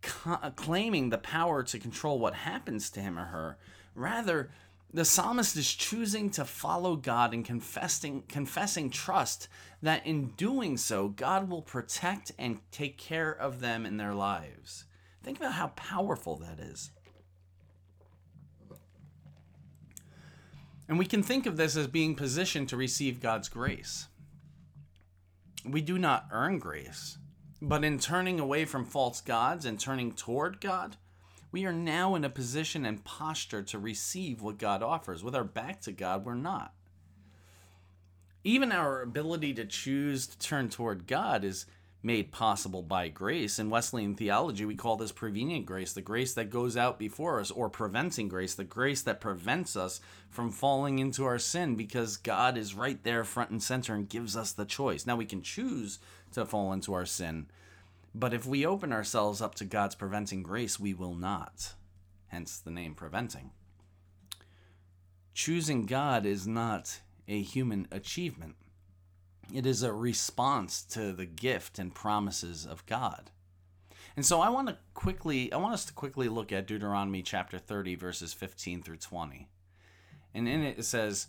claiming 0.00 1.10
the 1.10 1.18
power 1.18 1.62
to 1.64 1.78
control 1.78 2.18
what 2.18 2.32
happens 2.32 2.88
to 2.92 3.00
him 3.00 3.18
or 3.18 3.26
her. 3.26 3.58
Rather, 3.94 4.48
the 4.90 5.04
psalmist 5.04 5.54
is 5.58 5.70
choosing 5.70 6.30
to 6.30 6.46
follow 6.46 6.96
God 6.96 7.34
and 7.34 7.44
confessing 7.44 8.22
confessing 8.26 8.88
trust 8.88 9.48
that 9.82 10.06
in 10.06 10.28
doing 10.28 10.78
so 10.78 11.08
God 11.08 11.50
will 11.50 11.60
protect 11.60 12.32
and 12.38 12.60
take 12.70 12.96
care 12.96 13.30
of 13.30 13.60
them 13.60 13.84
in 13.84 13.98
their 13.98 14.14
lives. 14.14 14.86
Think 15.22 15.36
about 15.36 15.52
how 15.52 15.66
powerful 15.76 16.36
that 16.36 16.58
is. 16.58 16.90
And 20.88 20.98
we 20.98 21.06
can 21.06 21.22
think 21.22 21.46
of 21.46 21.56
this 21.56 21.76
as 21.76 21.86
being 21.86 22.14
positioned 22.14 22.68
to 22.68 22.76
receive 22.76 23.20
God's 23.20 23.48
grace. 23.48 24.06
We 25.64 25.80
do 25.80 25.98
not 25.98 26.28
earn 26.30 26.58
grace, 26.58 27.18
but 27.60 27.84
in 27.84 27.98
turning 27.98 28.38
away 28.38 28.64
from 28.64 28.84
false 28.84 29.20
gods 29.20 29.64
and 29.64 29.80
turning 29.80 30.12
toward 30.12 30.60
God, 30.60 30.96
we 31.50 31.64
are 31.64 31.72
now 31.72 32.14
in 32.14 32.24
a 32.24 32.30
position 32.30 32.84
and 32.84 33.04
posture 33.04 33.62
to 33.62 33.78
receive 33.78 34.42
what 34.42 34.58
God 34.58 34.82
offers. 34.82 35.24
With 35.24 35.34
our 35.34 35.44
back 35.44 35.80
to 35.82 35.92
God, 35.92 36.24
we're 36.24 36.34
not. 36.34 36.72
Even 38.44 38.70
our 38.70 39.02
ability 39.02 39.54
to 39.54 39.64
choose 39.64 40.28
to 40.28 40.38
turn 40.38 40.68
toward 40.68 41.08
God 41.08 41.42
is 41.42 41.66
made 42.06 42.30
possible 42.30 42.82
by 42.82 43.08
grace. 43.08 43.58
In 43.58 43.68
Wesleyan 43.68 44.14
theology, 44.14 44.64
we 44.64 44.76
call 44.76 44.96
this 44.96 45.10
prevenient 45.10 45.66
grace, 45.66 45.92
the 45.92 46.00
grace 46.00 46.34
that 46.34 46.50
goes 46.50 46.76
out 46.76 47.00
before 47.00 47.40
us, 47.40 47.50
or 47.50 47.68
preventing 47.68 48.28
grace, 48.28 48.54
the 48.54 48.62
grace 48.62 49.02
that 49.02 49.20
prevents 49.20 49.74
us 49.74 50.00
from 50.30 50.52
falling 50.52 51.00
into 51.00 51.24
our 51.24 51.40
sin 51.40 51.74
because 51.74 52.16
God 52.16 52.56
is 52.56 52.76
right 52.76 53.02
there 53.02 53.24
front 53.24 53.50
and 53.50 53.60
center 53.60 53.92
and 53.96 54.08
gives 54.08 54.36
us 54.36 54.52
the 54.52 54.64
choice. 54.64 55.04
Now 55.04 55.16
we 55.16 55.26
can 55.26 55.42
choose 55.42 55.98
to 56.30 56.46
fall 56.46 56.72
into 56.72 56.94
our 56.94 57.06
sin, 57.06 57.48
but 58.14 58.32
if 58.32 58.46
we 58.46 58.64
open 58.64 58.92
ourselves 58.92 59.42
up 59.42 59.56
to 59.56 59.64
God's 59.64 59.96
preventing 59.96 60.44
grace, 60.44 60.78
we 60.78 60.94
will 60.94 61.14
not. 61.14 61.72
Hence 62.28 62.56
the 62.56 62.70
name 62.70 62.94
preventing. 62.94 63.50
Choosing 65.34 65.86
God 65.86 66.24
is 66.24 66.46
not 66.46 67.00
a 67.26 67.42
human 67.42 67.88
achievement 67.90 68.54
it 69.52 69.66
is 69.66 69.82
a 69.82 69.92
response 69.92 70.82
to 70.82 71.12
the 71.12 71.26
gift 71.26 71.78
and 71.78 71.94
promises 71.94 72.66
of 72.66 72.84
God. 72.86 73.30
And 74.16 74.24
so 74.24 74.40
I 74.40 74.48
want 74.48 74.68
to 74.68 74.78
quickly 74.94 75.52
I 75.52 75.56
want 75.58 75.74
us 75.74 75.84
to 75.86 75.92
quickly 75.92 76.28
look 76.28 76.52
at 76.52 76.66
Deuteronomy 76.66 77.22
chapter 77.22 77.58
30 77.58 77.94
verses 77.96 78.32
15 78.32 78.82
through 78.82 78.96
20. 78.96 79.48
And 80.34 80.48
in 80.48 80.62
it 80.62 80.78
it 80.78 80.84
says, 80.84 81.28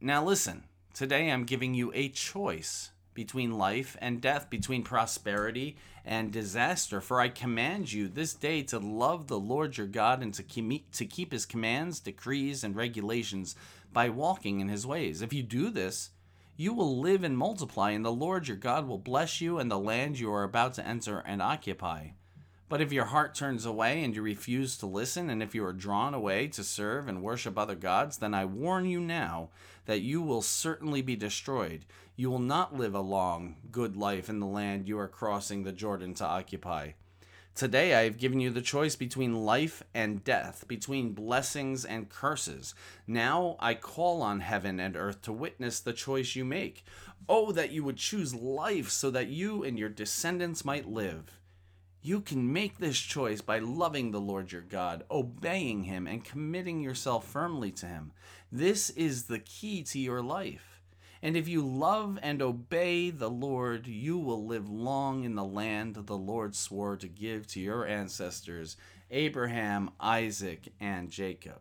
"Now 0.00 0.24
listen, 0.24 0.64
today 0.94 1.30
I'm 1.30 1.44
giving 1.44 1.74
you 1.74 1.92
a 1.94 2.08
choice 2.08 2.90
between 3.16 3.58
life 3.58 3.96
and 4.00 4.20
death, 4.20 4.48
between 4.48 4.84
prosperity 4.84 5.76
and 6.04 6.30
disaster. 6.30 7.00
For 7.00 7.18
I 7.18 7.28
command 7.28 7.90
you 7.90 8.06
this 8.06 8.34
day 8.34 8.62
to 8.64 8.78
love 8.78 9.26
the 9.26 9.40
Lord 9.40 9.76
your 9.76 9.88
God 9.88 10.22
and 10.22 10.32
to 10.34 10.42
keep, 10.44 10.92
to 10.92 11.06
keep 11.06 11.32
his 11.32 11.46
commands, 11.46 11.98
decrees, 11.98 12.62
and 12.62 12.76
regulations 12.76 13.56
by 13.92 14.10
walking 14.10 14.60
in 14.60 14.68
his 14.68 14.86
ways. 14.86 15.22
If 15.22 15.32
you 15.32 15.42
do 15.42 15.70
this, 15.70 16.10
you 16.56 16.72
will 16.72 16.98
live 16.98 17.22
and 17.22 17.36
multiply, 17.36 17.90
and 17.90 18.04
the 18.04 18.12
Lord 18.12 18.48
your 18.48 18.56
God 18.56 18.88
will 18.88 18.98
bless 18.98 19.40
you 19.40 19.58
and 19.58 19.70
the 19.70 19.78
land 19.78 20.18
you 20.18 20.32
are 20.32 20.42
about 20.42 20.74
to 20.74 20.86
enter 20.86 21.20
and 21.20 21.42
occupy. 21.42 22.08
But 22.68 22.80
if 22.80 22.92
your 22.92 23.04
heart 23.04 23.34
turns 23.34 23.64
away 23.64 24.02
and 24.02 24.16
you 24.16 24.22
refuse 24.22 24.76
to 24.78 24.86
listen, 24.86 25.30
and 25.30 25.42
if 25.42 25.54
you 25.54 25.64
are 25.64 25.72
drawn 25.72 26.14
away 26.14 26.48
to 26.48 26.64
serve 26.64 27.06
and 27.06 27.22
worship 27.22 27.56
other 27.56 27.76
gods, 27.76 28.18
then 28.18 28.34
I 28.34 28.44
warn 28.44 28.86
you 28.86 29.00
now 29.00 29.50
that 29.84 30.00
you 30.00 30.20
will 30.20 30.42
certainly 30.42 31.00
be 31.00 31.14
destroyed. 31.14 31.84
You 32.16 32.30
will 32.30 32.40
not 32.40 32.74
live 32.74 32.94
a 32.94 33.00
long, 33.00 33.56
good 33.70 33.96
life 33.96 34.28
in 34.28 34.40
the 34.40 34.46
land 34.46 34.88
you 34.88 34.98
are 34.98 35.06
crossing 35.06 35.62
the 35.62 35.72
Jordan 35.72 36.14
to 36.14 36.24
occupy. 36.24 36.92
Today 37.56 37.94
I 37.94 38.02
have 38.02 38.18
given 38.18 38.38
you 38.38 38.50
the 38.50 38.60
choice 38.60 38.96
between 38.96 39.46
life 39.46 39.82
and 39.94 40.22
death, 40.22 40.68
between 40.68 41.14
blessings 41.14 41.86
and 41.86 42.10
curses. 42.10 42.74
Now 43.06 43.56
I 43.58 43.72
call 43.72 44.20
on 44.20 44.40
heaven 44.40 44.78
and 44.78 44.94
earth 44.94 45.22
to 45.22 45.32
witness 45.32 45.80
the 45.80 45.94
choice 45.94 46.36
you 46.36 46.44
make. 46.44 46.84
Oh, 47.30 47.52
that 47.52 47.70
you 47.72 47.82
would 47.82 47.96
choose 47.96 48.34
life 48.34 48.90
so 48.90 49.10
that 49.10 49.28
you 49.28 49.64
and 49.64 49.78
your 49.78 49.88
descendants 49.88 50.66
might 50.66 50.86
live. 50.86 51.40
You 52.02 52.20
can 52.20 52.52
make 52.52 52.76
this 52.76 52.98
choice 52.98 53.40
by 53.40 53.60
loving 53.60 54.10
the 54.10 54.20
Lord 54.20 54.52
your 54.52 54.60
God, 54.60 55.04
obeying 55.10 55.84
Him, 55.84 56.06
and 56.06 56.22
committing 56.22 56.82
yourself 56.82 57.26
firmly 57.26 57.70
to 57.72 57.86
Him. 57.86 58.12
This 58.52 58.90
is 58.90 59.24
the 59.24 59.38
key 59.38 59.82
to 59.84 59.98
your 59.98 60.20
life. 60.20 60.75
And 61.22 61.36
if 61.36 61.48
you 61.48 61.66
love 61.66 62.18
and 62.22 62.42
obey 62.42 63.10
the 63.10 63.30
Lord, 63.30 63.86
you 63.86 64.18
will 64.18 64.46
live 64.46 64.68
long 64.68 65.24
in 65.24 65.34
the 65.34 65.44
land 65.44 65.94
the 65.94 66.16
Lord 66.16 66.54
swore 66.54 66.96
to 66.96 67.08
give 67.08 67.46
to 67.48 67.60
your 67.60 67.86
ancestors, 67.86 68.76
Abraham, 69.10 69.90
Isaac, 69.98 70.72
and 70.80 71.10
Jacob. 71.10 71.60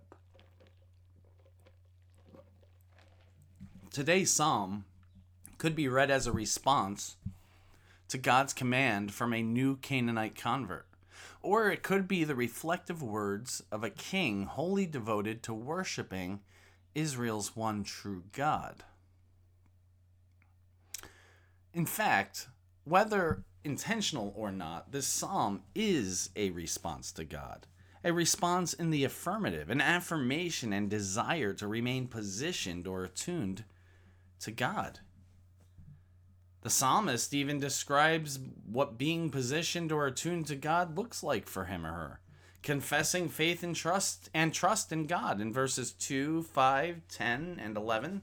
Today's 3.92 4.30
psalm 4.30 4.84
could 5.58 5.76
be 5.76 5.88
read 5.88 6.12
as 6.12 6.28
a 6.28 6.34
response 6.34 7.16
to 8.10 8.18
God's 8.18 8.54
command 8.54 9.14
from 9.14 9.34
a 9.34 9.42
new 9.42 9.78
Canaanite 9.78 10.36
convert. 10.36 10.86
Or 11.42 11.70
it 11.70 11.82
could 11.82 12.08
be 12.08 12.24
the 12.24 12.36
reflective 12.36 13.02
words 13.02 13.64
of 13.72 13.84
a 13.84 13.90
king 13.90 14.48
wholly 14.48 14.86
devoted 14.86 15.42
to 15.44 15.54
worshiping 15.54 16.42
Israel's 16.94 17.56
one 17.56 17.84
true 17.84 18.24
God. 18.34 18.84
In 21.76 21.86
fact, 21.86 22.48
whether 22.86 23.44
intentional 23.66 24.34
or 24.38 24.50
not, 24.50 24.94
this 24.94 25.06
psalm 25.06 25.64
is 25.76 26.30
a 26.34 26.50
response 26.52 27.12
to 27.12 27.26
God, 27.26 27.68
a 28.02 28.14
response 28.14 28.74
in 28.74 28.92
the 28.92 29.04
affirmative, 29.04 29.70
an 29.70 29.82
affirmation 29.82 30.72
and 30.72 30.90
desire 30.90 31.54
to 31.54 31.68
remain 31.68 32.08
positioned 32.08 32.88
or 32.88 33.04
attuned 33.04 33.66
to 34.40 34.52
God. 34.52 35.02
The 36.62 36.70
psalmist 36.70 37.34
even 37.34 37.60
describes 37.60 38.40
what 38.66 38.98
being 38.98 39.30
positioned 39.30 39.92
or 39.92 40.08
attuned 40.08 40.48
to 40.48 40.56
God 40.56 40.96
looks 40.96 41.24
like 41.24 41.46
for 41.46 41.66
him 41.66 41.86
or 41.86 41.92
her. 41.92 42.20
Confessing 42.64 43.28
faith 43.28 43.64
and 43.64 43.76
trust 43.76 44.30
and 44.34 44.54
trust 44.54 44.94
in 44.94 45.08
God 45.08 45.42
in 45.42 45.52
verses 45.52 45.92
2, 45.92 46.44
5, 46.44 47.02
10, 47.10 47.60
and 47.62 47.76
11 47.76 48.22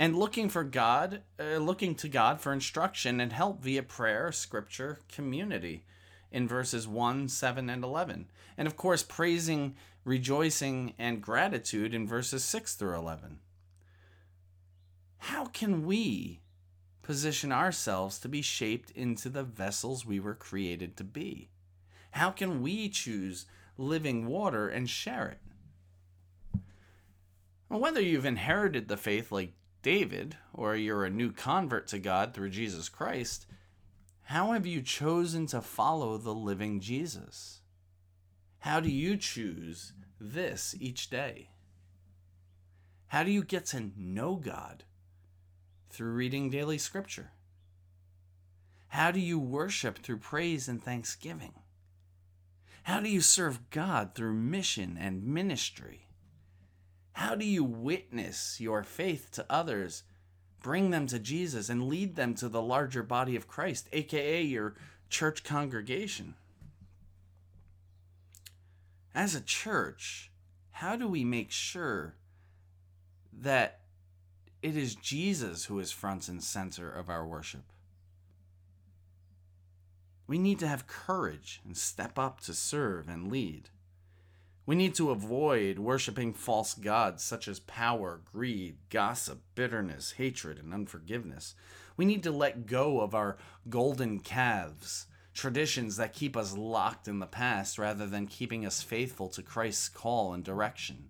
and 0.00 0.16
looking 0.16 0.48
for 0.48 0.64
God, 0.64 1.20
uh, 1.38 1.58
looking 1.58 1.94
to 1.96 2.08
God 2.08 2.40
for 2.40 2.54
instruction 2.54 3.20
and 3.20 3.34
help 3.34 3.60
via 3.62 3.82
prayer, 3.82 4.32
scripture, 4.32 5.00
community 5.12 5.84
in 6.32 6.48
verses 6.48 6.88
1, 6.88 7.28
7, 7.28 7.68
and 7.68 7.84
11. 7.84 8.30
And 8.56 8.66
of 8.66 8.78
course, 8.78 9.02
praising, 9.02 9.74
rejoicing, 10.02 10.94
and 10.98 11.20
gratitude 11.20 11.92
in 11.92 12.08
verses 12.08 12.42
6 12.46 12.76
through 12.76 12.96
11. 12.96 13.40
How 15.18 15.44
can 15.44 15.84
we 15.84 16.40
position 17.02 17.52
ourselves 17.52 18.18
to 18.20 18.28
be 18.30 18.40
shaped 18.40 18.90
into 18.92 19.28
the 19.28 19.44
vessels 19.44 20.06
we 20.06 20.18
were 20.18 20.34
created 20.34 20.96
to 20.96 21.04
be? 21.04 21.50
How 22.12 22.30
can 22.30 22.62
we 22.62 22.88
choose 22.88 23.44
living 23.76 24.26
water 24.26 24.66
and 24.66 24.88
share 24.88 25.28
it? 25.28 26.60
Whether 27.68 28.00
you've 28.00 28.24
inherited 28.24 28.88
the 28.88 28.96
faith 28.96 29.30
like 29.30 29.52
David, 29.82 30.36
or 30.52 30.76
you're 30.76 31.04
a 31.04 31.10
new 31.10 31.32
convert 31.32 31.86
to 31.88 31.98
God 31.98 32.34
through 32.34 32.50
Jesus 32.50 32.88
Christ, 32.88 33.46
how 34.22 34.52
have 34.52 34.66
you 34.66 34.82
chosen 34.82 35.46
to 35.46 35.60
follow 35.60 36.18
the 36.18 36.34
living 36.34 36.80
Jesus? 36.80 37.60
How 38.60 38.78
do 38.80 38.90
you 38.90 39.16
choose 39.16 39.92
this 40.20 40.74
each 40.78 41.08
day? 41.08 41.50
How 43.08 43.24
do 43.24 43.30
you 43.30 43.42
get 43.42 43.66
to 43.66 43.90
know 43.96 44.36
God? 44.36 44.84
Through 45.88 46.12
reading 46.12 46.50
daily 46.50 46.78
scripture. 46.78 47.32
How 48.88 49.10
do 49.10 49.18
you 49.18 49.38
worship 49.38 49.98
through 49.98 50.18
praise 50.18 50.68
and 50.68 50.82
thanksgiving? 50.82 51.54
How 52.84 53.00
do 53.00 53.08
you 53.08 53.20
serve 53.20 53.70
God 53.70 54.14
through 54.14 54.34
mission 54.34 54.96
and 55.00 55.24
ministry? 55.24 56.06
How 57.12 57.34
do 57.34 57.44
you 57.44 57.64
witness 57.64 58.60
your 58.60 58.82
faith 58.82 59.30
to 59.32 59.46
others, 59.50 60.04
bring 60.62 60.90
them 60.90 61.06
to 61.08 61.18
Jesus, 61.18 61.68
and 61.68 61.88
lead 61.88 62.16
them 62.16 62.34
to 62.36 62.48
the 62.48 62.62
larger 62.62 63.02
body 63.02 63.36
of 63.36 63.48
Christ, 63.48 63.88
aka 63.92 64.42
your 64.42 64.74
church 65.08 65.44
congregation? 65.44 66.34
As 69.14 69.34
a 69.34 69.40
church, 69.40 70.30
how 70.70 70.96
do 70.96 71.08
we 71.08 71.24
make 71.24 71.50
sure 71.50 72.14
that 73.32 73.80
it 74.62 74.76
is 74.76 74.94
Jesus 74.94 75.64
who 75.64 75.78
is 75.78 75.90
front 75.90 76.28
and 76.28 76.42
center 76.42 76.90
of 76.90 77.08
our 77.08 77.26
worship? 77.26 77.64
We 80.26 80.38
need 80.38 80.60
to 80.60 80.68
have 80.68 80.86
courage 80.86 81.60
and 81.64 81.76
step 81.76 82.18
up 82.18 82.40
to 82.42 82.54
serve 82.54 83.08
and 83.08 83.32
lead. 83.32 83.68
We 84.70 84.76
need 84.76 84.94
to 84.94 85.10
avoid 85.10 85.80
worshiping 85.80 86.32
false 86.32 86.74
gods 86.74 87.24
such 87.24 87.48
as 87.48 87.58
power, 87.58 88.20
greed, 88.32 88.76
gossip, 88.88 89.42
bitterness, 89.56 90.12
hatred, 90.12 90.60
and 90.60 90.72
unforgiveness. 90.72 91.56
We 91.96 92.04
need 92.04 92.22
to 92.22 92.30
let 92.30 92.66
go 92.66 93.00
of 93.00 93.12
our 93.12 93.36
golden 93.68 94.20
calves, 94.20 95.08
traditions 95.34 95.96
that 95.96 96.12
keep 96.12 96.36
us 96.36 96.56
locked 96.56 97.08
in 97.08 97.18
the 97.18 97.26
past 97.26 97.80
rather 97.80 98.06
than 98.06 98.28
keeping 98.28 98.64
us 98.64 98.80
faithful 98.80 99.28
to 99.30 99.42
Christ's 99.42 99.88
call 99.88 100.32
and 100.32 100.44
direction. 100.44 101.08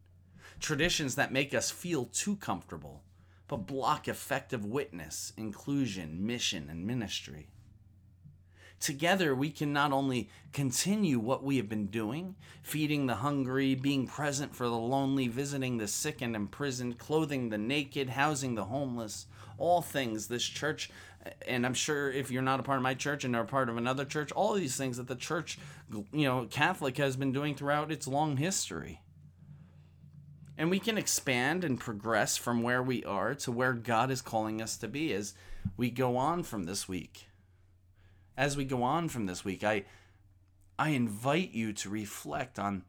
Traditions 0.59 1.17
that 1.17 1.31
make 1.31 1.53
us 1.53 1.71
feel 1.71 2.07
too 2.07 2.37
comfortable, 2.37 3.03
but 3.47 3.67
block 3.67 4.09
effective 4.09 4.65
witness, 4.65 5.35
inclusion, 5.37 6.25
mission, 6.25 6.71
and 6.71 6.87
ministry. 6.87 7.51
Together, 8.81 9.35
we 9.35 9.51
can 9.51 9.75
not 9.75 9.93
only 9.93 10.31
continue 10.55 11.19
what 11.19 11.45
we 11.45 11.59
have 11.59 11.69
been 11.69 11.87
doing, 11.87 12.35
feeding 12.63 13.07
the 13.07 13.17
hungry, 13.17 13.75
being 13.75 14.07
present 14.07 14.57
for 14.57 14.67
the 14.67 14.79
lonely, 14.79 15.29
visiting 15.29 15.77
the 15.77 15.87
sick 15.87 16.23
and 16.23 16.35
imprisoned, 16.35 16.99
clothing 16.99 17.51
the 17.51 17.59
naked, 17.59 18.09
housing 18.09 18.55
the 18.55 18.65
homeless, 18.65 19.27
all 19.59 19.83
things 19.83 20.29
this 20.29 20.45
church, 20.45 20.91
and 21.47 21.67
I'm 21.67 21.75
sure 21.75 22.11
if 22.11 22.31
you're 22.31 22.41
not 22.41 22.59
a 22.59 22.63
part 22.63 22.79
of 22.79 22.83
my 22.83 22.95
church 22.95 23.23
and 23.23 23.37
are 23.37 23.43
a 23.43 23.47
part 23.47 23.69
of 23.69 23.77
another 23.77 24.07
church, 24.07 24.33
all 24.33 24.55
these 24.55 24.77
things 24.77 24.97
that 24.97 25.09
the 25.09 25.15
church, 25.15 25.59
you 25.91 26.25
know, 26.25 26.47
Catholic 26.47 26.97
has 26.97 27.17
been 27.17 27.33
doing 27.33 27.55
throughout 27.55 27.93
its 27.93 28.09
long 28.09 28.39
history. 28.39 29.03
And 30.57 30.71
we 30.71 30.79
can 30.79 30.97
expand 30.97 31.65
and 31.65 31.79
progress 31.79 32.39
from 32.39 32.63
where 32.63 32.83
we 32.83 33.05
are 33.05 33.35
to 33.35 33.53
where 33.53 33.75
God 33.75 34.11
is 34.11 34.23
calling 34.23 34.63
us 34.63 34.79
to 34.79 34.89
be 34.89 35.13
as 35.13 35.35
we 35.77 35.91
go 35.91 36.17
on 36.17 36.43
from 36.43 36.65
this 36.65 36.89
week 36.89 37.27
as 38.37 38.57
we 38.57 38.65
go 38.65 38.83
on 38.83 39.09
from 39.09 39.27
this 39.27 39.45
week, 39.45 39.65
I 39.65 39.85
I 40.79 40.91
invite 40.91 41.53
you 41.53 41.75
to 41.75 41.91
reflect 41.91 42.59
on 42.59 42.85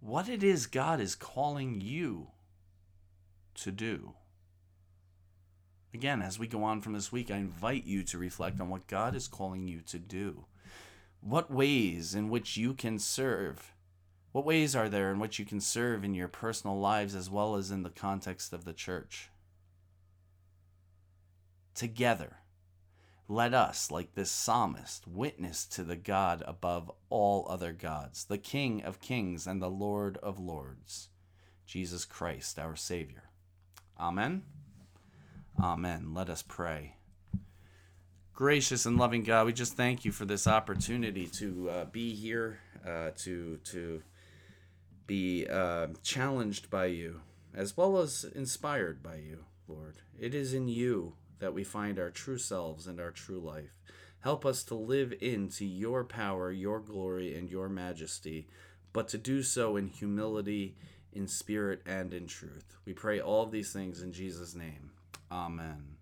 what 0.00 0.28
it 0.28 0.44
is 0.44 0.66
God 0.66 1.00
is 1.00 1.16
calling 1.16 1.80
you 1.80 2.28
to 3.54 3.72
do. 3.72 4.14
Again, 5.92 6.22
as 6.22 6.38
we 6.38 6.46
go 6.46 6.62
on 6.62 6.80
from 6.80 6.92
this 6.92 7.10
week, 7.10 7.30
I 7.30 7.38
invite 7.38 7.84
you 7.84 8.04
to 8.04 8.18
reflect 8.18 8.60
on 8.60 8.68
what 8.68 8.86
God 8.86 9.16
is 9.16 9.26
calling 9.26 9.66
you 9.66 9.80
to 9.86 9.98
do. 9.98 10.44
What 11.20 11.50
ways 11.50 12.14
in 12.14 12.28
which 12.28 12.56
you 12.56 12.74
can 12.74 12.98
serve? 13.00 13.72
What 14.30 14.44
ways 14.44 14.76
are 14.76 14.88
there 14.88 15.10
in 15.10 15.18
which 15.18 15.38
you 15.38 15.44
can 15.44 15.60
serve 15.60 16.04
in 16.04 16.14
your 16.14 16.28
personal 16.28 16.78
lives 16.78 17.14
as 17.14 17.28
well 17.30 17.56
as 17.56 17.70
in 17.70 17.82
the 17.82 17.90
context 17.90 18.52
of 18.52 18.64
the 18.64 18.74
church? 18.74 19.30
Together 21.74 22.36
let 23.28 23.54
us, 23.54 23.90
like 23.90 24.14
this 24.14 24.30
psalmist, 24.30 25.06
witness 25.08 25.66
to 25.66 25.82
the 25.82 25.96
God 25.96 26.44
above 26.46 26.90
all 27.10 27.46
other 27.48 27.72
gods, 27.72 28.24
the 28.24 28.38
King 28.38 28.84
of 28.84 29.00
kings 29.00 29.46
and 29.46 29.60
the 29.60 29.70
Lord 29.70 30.16
of 30.18 30.38
lords, 30.38 31.08
Jesus 31.66 32.04
Christ, 32.04 32.58
our 32.58 32.76
Savior. 32.76 33.24
Amen. 33.98 34.42
Amen. 35.60 36.14
Let 36.14 36.30
us 36.30 36.42
pray. 36.42 36.94
Gracious 38.32 38.86
and 38.86 38.96
loving 38.96 39.24
God, 39.24 39.46
we 39.46 39.52
just 39.52 39.74
thank 39.74 40.04
you 40.04 40.12
for 40.12 40.24
this 40.24 40.46
opportunity 40.46 41.26
to 41.26 41.70
uh, 41.70 41.84
be 41.86 42.14
here, 42.14 42.60
uh, 42.86 43.10
to 43.16 43.58
to 43.64 44.02
be 45.06 45.46
uh, 45.48 45.88
challenged 46.02 46.68
by 46.68 46.86
you, 46.86 47.22
as 47.54 47.76
well 47.76 47.98
as 47.98 48.24
inspired 48.34 49.02
by 49.02 49.16
you, 49.16 49.46
Lord. 49.66 49.96
It 50.20 50.34
is 50.34 50.52
in 50.52 50.68
you 50.68 51.14
that 51.38 51.54
we 51.54 51.64
find 51.64 51.98
our 51.98 52.10
true 52.10 52.38
selves 52.38 52.86
and 52.86 53.00
our 53.00 53.10
true 53.10 53.40
life. 53.40 53.80
Help 54.20 54.44
us 54.44 54.64
to 54.64 54.74
live 54.74 55.14
into 55.20 55.64
your 55.64 56.04
power, 56.04 56.50
your 56.50 56.80
glory, 56.80 57.36
and 57.36 57.50
your 57.50 57.68
majesty, 57.68 58.48
but 58.92 59.08
to 59.08 59.18
do 59.18 59.42
so 59.42 59.76
in 59.76 59.86
humility, 59.86 60.76
in 61.12 61.28
spirit, 61.28 61.80
and 61.86 62.12
in 62.12 62.26
truth. 62.26 62.76
We 62.84 62.92
pray 62.92 63.20
all 63.20 63.42
of 63.42 63.50
these 63.50 63.72
things 63.72 64.02
in 64.02 64.12
Jesus' 64.12 64.54
name. 64.54 64.90
Amen. 65.30 65.96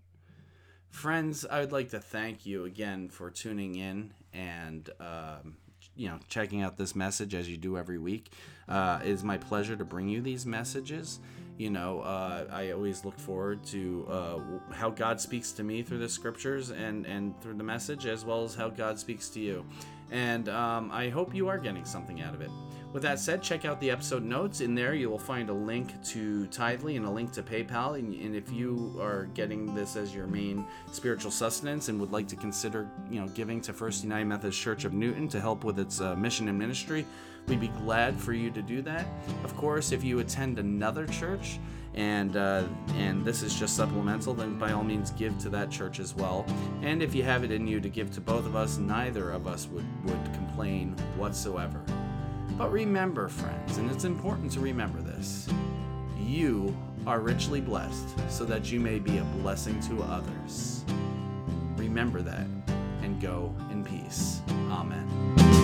Friends, 0.88 1.44
I 1.44 1.60
would 1.60 1.72
like 1.72 1.90
to 1.90 1.98
thank 1.98 2.46
you 2.46 2.64
again 2.64 3.08
for 3.08 3.30
tuning 3.30 3.74
in 3.74 4.14
and 4.32 4.88
um, 5.00 5.56
you 5.96 6.08
know 6.08 6.18
checking 6.28 6.62
out 6.62 6.76
this 6.76 6.94
message 6.94 7.34
as 7.34 7.48
you 7.48 7.56
do 7.56 7.76
every 7.76 7.98
week. 7.98 8.32
Uh, 8.68 9.00
it 9.02 9.10
is 9.10 9.24
my 9.24 9.36
pleasure 9.36 9.76
to 9.76 9.84
bring 9.84 10.08
you 10.08 10.20
these 10.20 10.46
messages 10.46 11.18
you 11.56 11.70
know, 11.70 12.00
uh, 12.00 12.46
I 12.50 12.72
always 12.72 13.04
look 13.04 13.18
forward 13.18 13.64
to 13.66 14.06
uh, 14.10 14.38
how 14.72 14.90
God 14.90 15.20
speaks 15.20 15.52
to 15.52 15.62
me 15.62 15.82
through 15.82 15.98
the 15.98 16.08
scriptures 16.08 16.70
and, 16.70 17.06
and 17.06 17.40
through 17.40 17.54
the 17.54 17.64
message, 17.64 18.06
as 18.06 18.24
well 18.24 18.42
as 18.42 18.54
how 18.54 18.68
God 18.68 18.98
speaks 18.98 19.28
to 19.30 19.40
you. 19.40 19.64
And 20.10 20.48
um, 20.48 20.90
I 20.92 21.08
hope 21.08 21.34
you 21.34 21.48
are 21.48 21.58
getting 21.58 21.84
something 21.84 22.20
out 22.20 22.34
of 22.34 22.40
it. 22.40 22.50
With 22.94 23.02
that 23.02 23.18
said, 23.18 23.42
check 23.42 23.64
out 23.64 23.80
the 23.80 23.90
episode 23.90 24.22
notes. 24.22 24.60
In 24.60 24.72
there, 24.76 24.94
you 24.94 25.10
will 25.10 25.18
find 25.18 25.50
a 25.50 25.52
link 25.52 26.00
to 26.04 26.46
Tithely 26.46 26.96
and 26.96 27.04
a 27.04 27.10
link 27.10 27.32
to 27.32 27.42
PayPal. 27.42 27.98
And, 27.98 28.14
and 28.14 28.36
if 28.36 28.52
you 28.52 28.96
are 29.00 29.24
getting 29.34 29.74
this 29.74 29.96
as 29.96 30.14
your 30.14 30.28
main 30.28 30.64
spiritual 30.92 31.32
sustenance 31.32 31.88
and 31.88 31.98
would 31.98 32.12
like 32.12 32.28
to 32.28 32.36
consider, 32.36 32.88
you 33.10 33.20
know, 33.20 33.26
giving 33.26 33.60
to 33.62 33.72
First 33.72 34.04
United 34.04 34.26
Methodist 34.26 34.60
Church 34.60 34.84
of 34.84 34.92
Newton 34.92 35.26
to 35.30 35.40
help 35.40 35.64
with 35.64 35.80
its 35.80 36.00
uh, 36.00 36.14
mission 36.14 36.48
and 36.48 36.56
ministry, 36.56 37.04
we'd 37.48 37.60
be 37.60 37.66
glad 37.66 38.18
for 38.18 38.32
you 38.32 38.48
to 38.52 38.62
do 38.62 38.80
that. 38.82 39.06
Of 39.42 39.56
course, 39.56 39.90
if 39.90 40.04
you 40.04 40.20
attend 40.20 40.60
another 40.60 41.04
church 41.08 41.58
and 41.94 42.36
uh, 42.36 42.62
and 42.94 43.24
this 43.24 43.42
is 43.42 43.58
just 43.58 43.74
supplemental, 43.74 44.34
then 44.34 44.56
by 44.56 44.70
all 44.70 44.84
means 44.84 45.10
give 45.10 45.36
to 45.38 45.48
that 45.48 45.68
church 45.68 45.98
as 45.98 46.14
well. 46.14 46.46
And 46.82 47.02
if 47.02 47.12
you 47.12 47.24
have 47.24 47.42
it 47.42 47.50
in 47.50 47.66
you 47.66 47.80
to 47.80 47.88
give 47.88 48.12
to 48.12 48.20
both 48.20 48.46
of 48.46 48.54
us, 48.54 48.78
neither 48.78 49.32
of 49.32 49.48
us 49.48 49.66
would 49.66 49.86
would 50.04 50.24
complain 50.32 50.94
whatsoever. 51.16 51.84
But 52.56 52.70
remember, 52.70 53.28
friends, 53.28 53.78
and 53.78 53.90
it's 53.90 54.04
important 54.04 54.52
to 54.52 54.60
remember 54.60 55.00
this 55.00 55.48
you 56.18 56.74
are 57.06 57.20
richly 57.20 57.60
blessed 57.60 58.08
so 58.30 58.44
that 58.44 58.72
you 58.72 58.80
may 58.80 58.98
be 58.98 59.18
a 59.18 59.24
blessing 59.42 59.78
to 59.80 60.02
others. 60.02 60.84
Remember 61.76 62.22
that 62.22 62.46
and 63.02 63.20
go 63.20 63.54
in 63.70 63.84
peace. 63.84 64.40
Amen. 64.70 65.63